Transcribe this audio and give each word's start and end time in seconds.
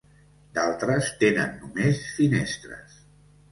D'altres 0.55 1.09
tenen 1.19 1.53
només 1.61 2.03
finestres. 2.17 2.99